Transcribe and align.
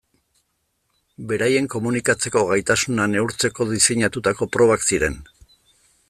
Beraien 1.31 1.67
komunikatzeko 1.73 2.41
gaitasuna 2.51 3.05
neurtzeko 3.11 3.67
diseinatutako 3.73 4.49
probak 4.57 4.89
ziren. 4.89 5.21